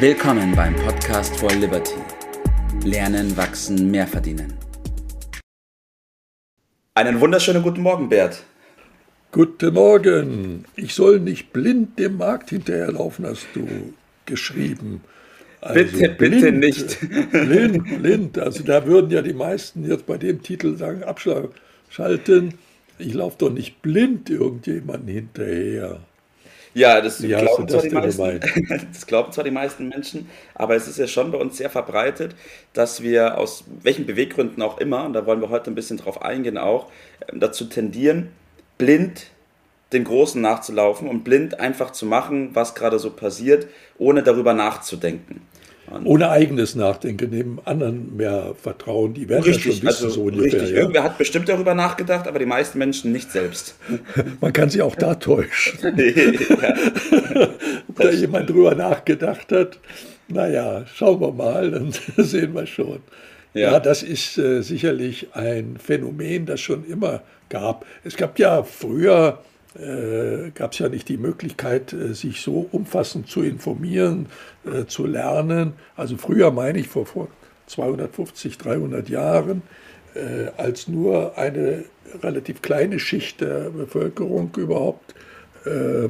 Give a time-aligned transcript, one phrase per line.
[0.00, 1.96] Willkommen beim Podcast for Liberty.
[2.84, 4.54] Lernen, wachsen, mehr verdienen.
[6.94, 8.44] Einen wunderschönen guten Morgen, Bert.
[9.32, 10.66] Guten Morgen.
[10.76, 13.66] Ich soll nicht blind dem Markt hinterherlaufen, hast du
[14.24, 15.00] geschrieben.
[15.60, 17.00] Also bitte, blind, bitte nicht.
[17.32, 18.38] Blind, blind.
[18.38, 22.54] Also da würden ja die meisten jetzt bei dem Titel sagen, abschalten.
[23.00, 25.98] Ich laufe doch nicht blind irgendjemanden hinterher.
[26.74, 28.40] Ja, das, glauben das, zwar die meisten,
[28.92, 32.34] das glauben zwar die meisten Menschen, aber es ist ja schon bei uns sehr verbreitet,
[32.72, 36.22] dass wir aus welchen Beweggründen auch immer, und da wollen wir heute ein bisschen drauf
[36.22, 36.90] eingehen auch,
[37.30, 38.30] ähm, dazu tendieren,
[38.76, 39.26] blind
[39.92, 45.40] den Großen nachzulaufen und blind einfach zu machen, was gerade so passiert, ohne darüber nachzudenken.
[45.90, 50.08] Und Ohne eigenes Nachdenken, dem anderen mehr Vertrauen, die werden richtig, ja schon wissen, also
[50.08, 50.60] so ungefähr.
[50.60, 50.76] Richtig, ja.
[50.76, 53.76] irgendwer hat bestimmt darüber nachgedacht, aber die meisten Menschen nicht selbst.
[54.40, 55.78] Man kann sich auch da täuschen.
[57.88, 59.78] Ob da jemand drüber nachgedacht hat,
[60.28, 63.00] naja, schauen wir mal, dann sehen wir schon.
[63.54, 67.86] Ja, ja das ist äh, sicherlich ein Phänomen, das schon immer gab.
[68.04, 69.38] Es gab ja früher
[69.78, 74.26] äh, gab es ja nicht die Möglichkeit, äh, sich so umfassend zu informieren,
[74.64, 75.74] äh, zu lernen.
[75.96, 77.28] Also früher meine ich vor, vor
[77.66, 79.62] 250, 300 Jahren,
[80.14, 81.84] äh, als nur eine
[82.22, 85.14] relativ kleine Schicht der Bevölkerung überhaupt
[85.64, 86.08] äh,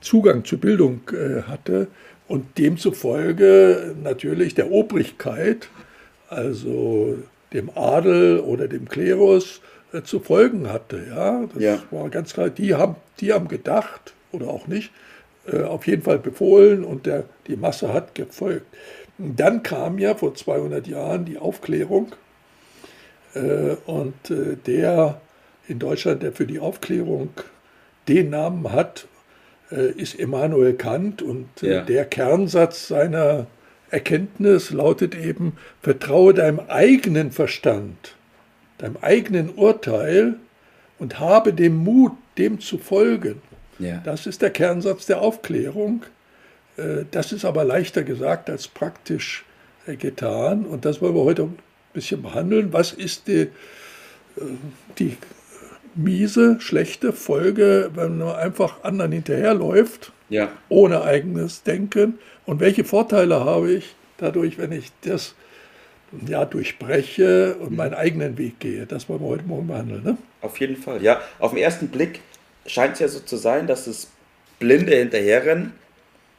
[0.00, 1.88] Zugang zur Bildung äh, hatte
[2.28, 5.68] und demzufolge natürlich der Obrigkeit,
[6.28, 7.18] also
[7.52, 9.60] dem Adel oder dem Klerus,
[10.02, 11.04] zu folgen hatte.
[11.08, 11.82] Ja, das ja.
[11.90, 12.50] war ganz klar.
[12.50, 14.90] Die haben, die haben gedacht oder auch nicht,
[15.46, 18.66] äh, auf jeden Fall befohlen und der, die Masse hat gefolgt.
[19.18, 22.12] Dann kam ja vor 200 Jahren die Aufklärung
[23.34, 24.14] äh, und
[24.66, 25.20] der
[25.68, 27.30] in Deutschland, der für die Aufklärung
[28.08, 29.06] den Namen hat,
[29.70, 31.80] ist Immanuel Kant und ja.
[31.80, 33.46] der Kernsatz seiner
[33.90, 38.14] Erkenntnis lautet eben, vertraue deinem eigenen Verstand
[38.84, 40.34] deinem eigenen Urteil
[40.98, 43.40] und habe den Mut, dem zu folgen.
[43.78, 44.02] Ja.
[44.04, 46.04] Das ist der Kernsatz der Aufklärung.
[46.76, 49.44] Äh, das ist aber leichter gesagt als praktisch
[49.86, 50.66] äh, getan.
[50.66, 51.58] Und das wollen wir heute ein
[51.94, 52.72] bisschen behandeln.
[52.72, 53.48] Was ist die, äh,
[54.98, 55.16] die
[55.94, 60.50] miese, schlechte Folge, wenn man einfach anderen hinterherläuft, ja.
[60.68, 62.18] ohne eigenes Denken?
[62.44, 65.34] Und welche Vorteile habe ich dadurch, wenn ich das
[66.26, 68.86] ja, durchbreche und meinen eigenen Weg gehe.
[68.86, 70.02] Das wollen wir heute Morgen behandeln.
[70.02, 70.16] Ne?
[70.40, 71.20] Auf jeden Fall, ja.
[71.38, 72.20] Auf den ersten Blick
[72.66, 74.08] scheint es ja so zu sein, dass das
[74.58, 75.72] blinde Hinterherrennen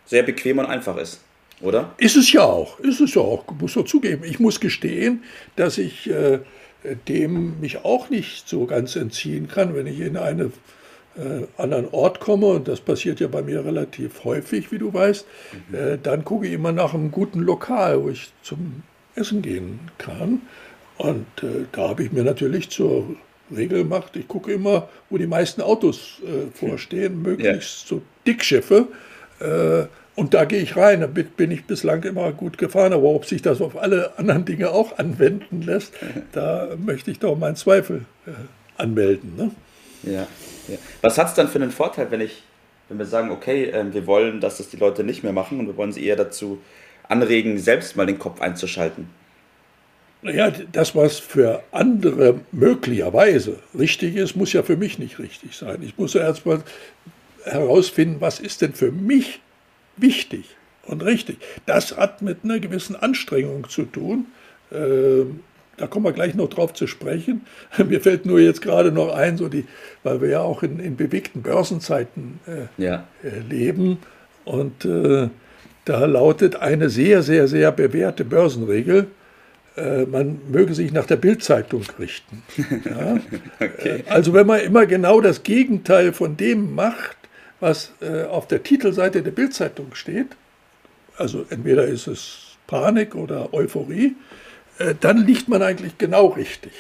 [0.05, 1.21] sehr bequem und einfach ist,
[1.61, 1.93] oder?
[1.97, 4.23] Ist es ja auch, ist es ja auch, muss man zugeben.
[4.23, 5.23] Ich muss gestehen,
[5.55, 6.39] dass ich äh,
[7.07, 10.53] dem mich auch nicht so ganz entziehen kann, wenn ich in einen
[11.17, 15.25] äh, anderen Ort komme, und das passiert ja bei mir relativ häufig, wie du weißt,
[15.69, 15.75] mhm.
[15.75, 18.83] äh, dann gucke ich immer nach einem guten Lokal, wo ich zum
[19.15, 20.41] essen gehen kann.
[20.97, 23.15] Und äh, da habe ich mir natürlich zur
[23.55, 27.97] Regel gemacht, ich gucke immer, wo die meisten Autos äh, vorstehen, möglichst ja.
[27.97, 28.87] so Dickschiffe.
[29.39, 31.01] Äh, und da gehe ich rein.
[31.01, 32.93] Damit bin ich bislang immer gut gefahren.
[32.93, 35.93] Aber ob sich das auf alle anderen Dinge auch anwenden lässt,
[36.31, 38.31] da möchte ich doch meinen Zweifel äh,
[38.81, 39.35] anmelden.
[39.35, 39.51] Ne?
[40.03, 40.27] Ja,
[40.67, 40.77] ja.
[41.01, 42.43] Was hat es dann für einen Vorteil, wenn ich,
[42.87, 45.67] wenn wir sagen, okay, ähm, wir wollen, dass das die Leute nicht mehr machen und
[45.67, 46.61] wir wollen sie eher dazu
[47.07, 49.07] anregen, selbst mal den Kopf einzuschalten?
[50.21, 55.83] Naja, das, was für andere möglicherweise richtig ist, muss ja für mich nicht richtig sein.
[55.83, 56.63] Ich muss ja erstmal
[57.43, 59.39] herausfinden, was ist denn für mich
[59.97, 61.37] wichtig und richtig.
[61.65, 64.25] Das hat mit einer gewissen Anstrengung zu tun.
[64.71, 65.41] Ähm,
[65.77, 67.45] da kommen wir gleich noch drauf zu sprechen.
[67.85, 69.65] Mir fällt nur jetzt gerade noch ein, so die,
[70.03, 73.07] weil wir ja auch in, in bewegten Börsenzeiten äh, ja.
[73.23, 73.99] äh, leben.
[74.45, 75.29] Und äh,
[75.85, 79.07] da lautet eine sehr, sehr, sehr bewährte Börsenregel,
[79.77, 82.43] äh, man möge sich nach der Bildzeitung richten.
[82.85, 83.19] Ja?
[83.59, 84.03] okay.
[84.05, 87.17] Äh, also wenn man immer genau das Gegenteil von dem macht,
[87.59, 90.27] was äh, auf der Titelseite der Bildzeitung steht,
[91.17, 94.15] also entweder ist es Panik oder Euphorie,
[94.99, 96.73] dann liegt man eigentlich genau richtig.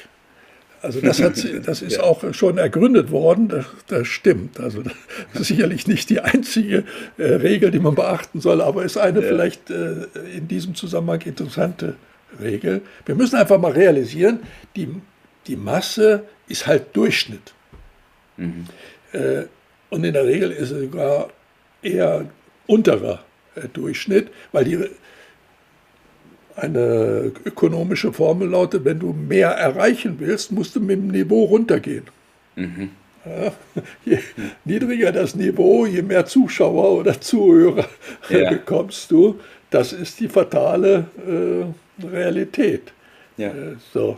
[0.85, 1.33] Also das, hat,
[1.65, 2.03] das ist ja.
[2.03, 4.59] auch schon ergründet worden, das, das, stimmt.
[4.59, 4.93] Also das
[5.41, 6.83] ist sicherlich nicht die einzige
[7.17, 9.27] äh, Regel, die man beachten soll, aber ist eine ja.
[9.27, 10.05] vielleicht äh,
[10.37, 11.95] in diesem Zusammenhang interessante
[12.39, 12.81] Regel.
[13.03, 14.41] Wir müssen einfach mal realisieren,
[14.75, 14.89] die,
[15.47, 17.55] die Masse ist halt Durchschnitt.
[18.37, 18.67] Mhm.
[19.11, 19.45] Äh,
[19.89, 21.29] und in der Regel ist es sogar
[21.81, 22.29] eher
[22.67, 23.23] unterer
[23.55, 24.77] äh, Durchschnitt, weil die
[26.55, 32.05] eine ökonomische Formel lautet, wenn du mehr erreichen willst, musst du mit dem Niveau runtergehen.
[32.55, 32.91] Mhm.
[33.25, 33.51] Ja,
[34.05, 34.19] je
[34.63, 37.85] niedriger das Niveau, je mehr Zuschauer oder Zuhörer
[38.29, 38.49] ja.
[38.49, 39.39] bekommst du.
[39.69, 42.93] das ist die fatale äh, Realität.
[43.37, 43.49] Ja.
[43.49, 44.17] Äh, so.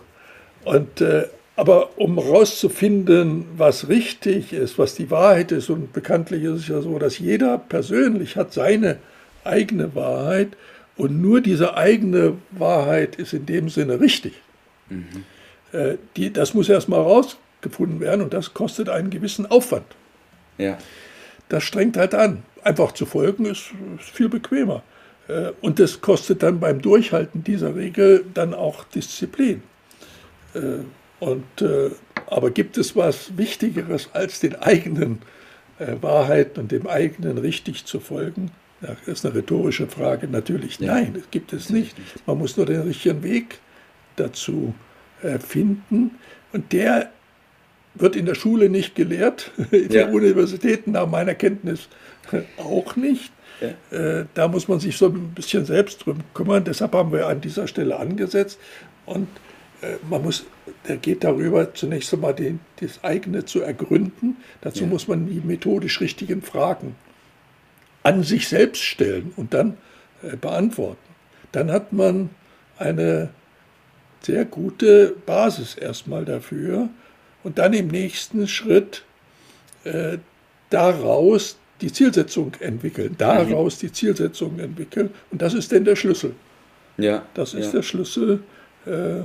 [0.65, 1.23] Und, äh,
[1.55, 6.81] aber um herauszufinden, was richtig ist, was die Wahrheit ist, und bekanntlich ist es ja
[6.81, 8.97] so, dass jeder persönlich hat seine
[9.43, 10.49] eigene Wahrheit
[10.97, 14.33] und nur diese eigene Wahrheit ist in dem Sinne richtig.
[14.89, 15.25] Mhm.
[15.71, 19.85] Äh, die, das muss erstmal rausgefunden werden und das kostet einen gewissen Aufwand.
[20.57, 20.77] Ja.
[21.49, 22.43] Das strengt halt an.
[22.63, 24.83] Einfach zu folgen ist, ist viel bequemer.
[25.27, 29.61] Äh, und das kostet dann beim Durchhalten dieser Regel dann auch Disziplin.
[30.53, 30.59] Äh,
[31.19, 31.91] und, äh,
[32.27, 35.21] aber gibt es was Wichtigeres als den eigenen
[36.01, 38.49] Wahrheiten und dem eigenen richtig zu folgen?
[38.81, 40.27] Das ist eine rhetorische Frage.
[40.27, 40.93] Natürlich ja.
[40.93, 41.95] nein, das gibt es nicht.
[42.25, 43.59] Man muss nur den richtigen Weg
[44.15, 44.73] dazu
[45.39, 46.11] finden.
[46.53, 47.11] Und der
[47.95, 50.05] wird in der Schule nicht gelehrt, in ja.
[50.05, 51.87] den Universitäten nach meiner Kenntnis
[52.57, 53.31] auch nicht.
[53.61, 53.97] Ja.
[53.97, 56.63] Äh, da muss man sich so ein bisschen selbst drum kümmern.
[56.63, 58.59] Deshalb haben wir an dieser Stelle angesetzt.
[59.05, 59.27] Und
[59.81, 60.45] äh, man muss,
[60.87, 64.37] der geht darüber, zunächst einmal den, das eigene zu ergründen.
[64.61, 64.89] Dazu ja.
[64.89, 66.95] muss man die methodisch richtigen Fragen
[68.07, 69.75] an sich selbst stellen und dann
[70.23, 70.97] äh, beantworten.
[71.51, 72.29] Dann hat man
[72.77, 73.29] eine
[74.21, 76.87] sehr gute Basis erstmal dafür
[77.43, 79.03] und dann im nächsten Schritt
[79.83, 80.19] äh,
[80.69, 85.09] daraus die Zielsetzung entwickeln, daraus die Zielsetzung entwickeln.
[85.29, 86.33] Und das ist denn der Schlüssel.
[86.97, 87.25] Ja.
[87.33, 87.71] Das ist ja.
[87.73, 88.39] der Schlüssel.
[88.85, 89.23] Äh,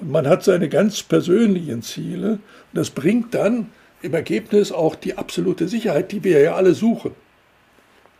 [0.00, 2.32] und man hat seine ganz persönlichen Ziele.
[2.32, 2.40] Und
[2.74, 3.70] das bringt dann
[4.02, 7.12] im Ergebnis auch die absolute Sicherheit, die wir ja alle suchen.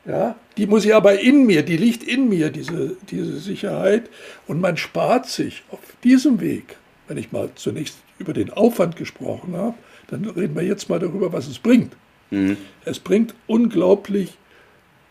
[0.06, 4.08] Ja, die muss ich aber in mir, die liegt in mir, diese, diese Sicherheit.
[4.46, 6.76] Und man spart sich auf diesem Weg,
[7.08, 9.74] wenn ich mal zunächst über den Aufwand gesprochen habe,
[10.08, 11.96] dann reden wir jetzt mal darüber, was es bringt.
[12.30, 12.56] Mhm.
[12.84, 14.36] Es bringt unglaublich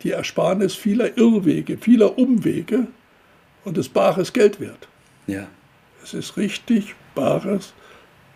[0.03, 2.87] die Ersparnis vieler Irrwege, vieler Umwege
[3.65, 4.87] und es bares Geld wert.
[5.27, 5.47] Ja.
[6.03, 7.73] Es ist richtig bares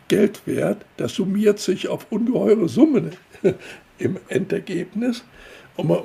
[0.07, 0.85] Geld wert.
[0.97, 3.11] Das summiert sich auf ungeheure Summen
[3.97, 5.23] im Endergebnis.
[5.77, 5.99] Und man,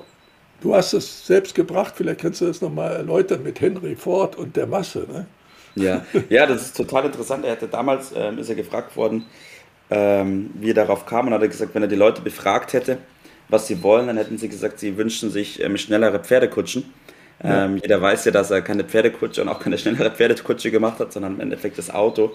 [0.65, 4.57] du hast es selbst gebracht, vielleicht kannst du das nochmal erläutern mit Henry Ford und
[4.57, 5.07] der Masse.
[5.07, 5.27] Ne?
[5.75, 6.07] Ja.
[6.31, 7.45] ja, das ist total interessant.
[7.45, 9.27] Er hatte damals, ähm, ist er gefragt worden,
[9.91, 12.97] ähm, wie er darauf kam und hat er gesagt, wenn er die Leute befragt hätte,
[13.51, 16.85] was sie wollen, dann hätten sie gesagt, sie wünschen sich ähm, schnellere Pferdekutschen.
[17.43, 17.67] Ja.
[17.67, 21.13] Ähm, jeder weiß ja, dass er keine Pferdekutsche und auch keine schnellere Pferdekutsche gemacht hat,
[21.13, 22.33] sondern im Endeffekt das Auto.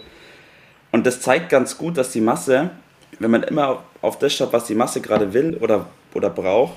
[0.91, 2.69] Und das zeigt ganz gut, dass die Masse,
[3.17, 6.73] wenn man immer auf das schaut, was die Masse gerade will oder, oder braucht,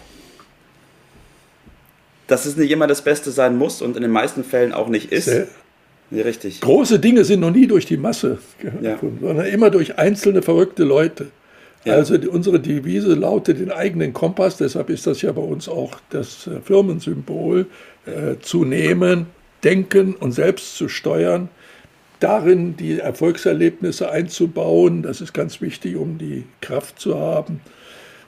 [2.33, 5.13] dass es nicht immer das Beste sein muss und in den meisten Fällen auch nicht
[5.13, 5.27] ist.
[5.27, 5.49] Sehr,
[6.11, 6.63] ja, richtig.
[6.63, 8.99] Große Dinge sind noch nie durch die Masse gefunden, ja.
[9.21, 11.27] sondern immer durch einzelne verrückte Leute.
[11.85, 11.95] Ja.
[11.95, 15.97] Also die, unsere Devise lautet den eigenen Kompass, deshalb ist das ja bei uns auch
[16.09, 17.67] das äh, Firmensymbol,
[18.07, 19.27] äh, zu nehmen,
[19.63, 21.51] denken und selbst zu steuern,
[22.19, 25.03] darin die Erfolgserlebnisse einzubauen.
[25.03, 27.61] Das ist ganz wichtig, um die Kraft zu haben.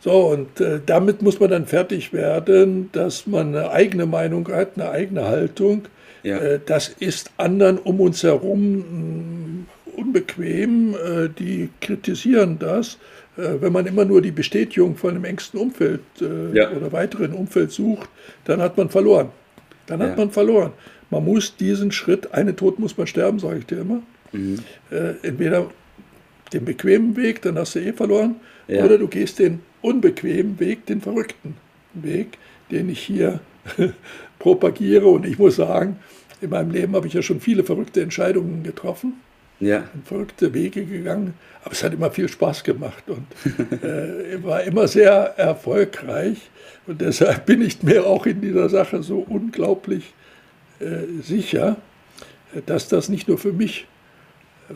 [0.04, 4.72] So, und äh, damit muss man dann fertig werden, dass man eine eigene Meinung hat,
[4.76, 5.86] eine eigene Haltung
[6.24, 6.38] ja.
[6.38, 12.98] Äh, das ist anderen um uns herum mm, unbequem, äh, die kritisieren das.
[13.36, 16.70] Äh, wenn man immer nur die Bestätigung von einem engsten Umfeld ja.
[16.70, 18.08] oder weiteren Umfeld sucht,
[18.44, 19.28] dann hat man verloren.
[19.86, 20.16] Dann hat ja.
[20.16, 20.72] man verloren.
[21.10, 24.02] Man muss diesen Schritt, einen Tod muss man sterben, sage ich dir immer.
[24.32, 24.58] Mhm.
[25.22, 25.66] Entweder
[26.52, 31.00] den bequemen Weg, dann hast du eh verloren, oder du gehst den unbequemen Weg, den
[31.00, 31.56] verrückten
[31.92, 32.38] Weg,
[32.70, 33.40] den ich hier
[34.38, 35.06] propagiere.
[35.06, 35.98] Und ich muss sagen,
[36.40, 39.14] in meinem Leben habe ich ja schon viele verrückte Entscheidungen getroffen.
[39.60, 39.84] Ja.
[40.04, 43.24] verrückte Wege gegangen, aber es hat immer viel Spaß gemacht und
[43.84, 46.50] äh, war immer sehr erfolgreich.
[46.88, 50.12] Und deshalb bin ich mir auch in dieser Sache so unglaublich
[50.80, 51.76] äh, sicher,
[52.66, 53.86] dass das nicht nur für mich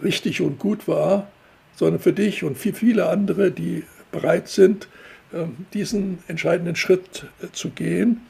[0.03, 1.29] richtig und gut war,
[1.75, 4.89] sondern für dich und für viele andere, die bereit sind,
[5.33, 8.23] äh, diesen entscheidenden Schritt äh, zu gehen.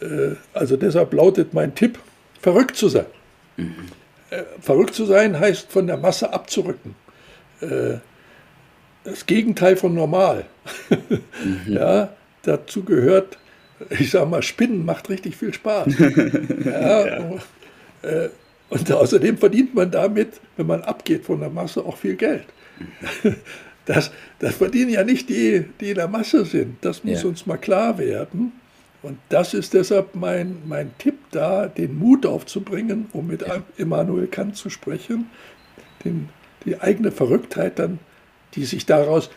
[0.00, 1.98] Äh, also deshalb lautet mein Tipp,
[2.40, 3.06] verrückt zu sein.
[3.56, 3.74] Mhm.
[4.60, 6.96] Verrückt zu sein heißt von der Masse abzurücken.
[9.04, 10.46] Das Gegenteil von normal.
[10.90, 11.20] Mhm.
[11.72, 12.08] Ja,
[12.42, 13.38] dazu gehört,
[13.88, 15.94] ich sage mal, Spinnen macht richtig viel Spaß.
[16.64, 17.40] ja, ja.
[18.68, 22.46] Und außerdem verdient man damit, wenn man abgeht von der Masse, auch viel Geld.
[23.86, 26.76] Das, das verdienen ja nicht die, die in der Masse sind.
[26.82, 27.28] Das muss ja.
[27.28, 28.52] uns mal klar werden.
[29.02, 33.44] Und das ist deshalb mein, mein Tipp da, den Mut aufzubringen, um mit
[33.76, 35.30] Immanuel Kant zu sprechen,
[36.04, 36.28] den,
[36.64, 38.00] die eigene Verrücktheit dann,
[38.54, 39.30] die sich daraus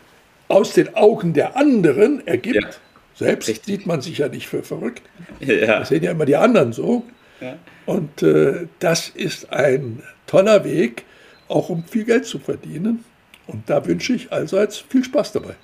[0.48, 2.64] aus den Augen der anderen ergibt.
[2.64, 2.70] Ja.
[3.14, 3.66] Selbst Richtig.
[3.66, 5.04] sieht man sich ja nicht für verrückt.
[5.40, 5.80] Ja.
[5.80, 7.04] Das sehen ja immer die anderen so.
[7.40, 7.58] Ja.
[7.86, 11.06] Und äh, das ist ein toller Weg,
[11.48, 13.04] auch um viel Geld zu verdienen.
[13.50, 15.56] Und da wünsche ich allseits viel Spaß dabei.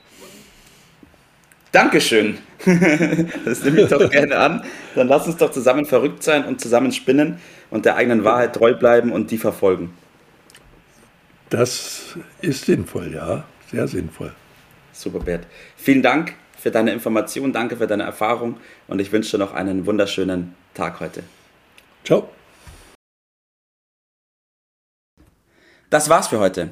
[1.72, 2.38] Dankeschön.
[3.46, 4.64] Das nehme ich doch gerne an.
[4.96, 7.38] Dann lass uns doch zusammen verrückt sein und zusammen spinnen
[7.70, 9.94] und der eigenen Wahrheit treu bleiben und die verfolgen.
[11.50, 13.44] Das ist sinnvoll, ja.
[13.70, 14.34] Sehr sinnvoll.
[14.94, 15.46] Super, Bert.
[15.78, 19.86] Vielen Dank für deine Information, danke für deine Erfahrung und ich wünsche dir noch einen
[19.86, 21.24] wunderschönen Tag heute.
[22.04, 22.30] Ciao.
[25.92, 26.72] Das war's für heute.